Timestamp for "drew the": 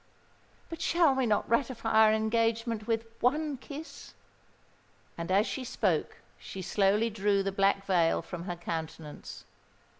7.11-7.51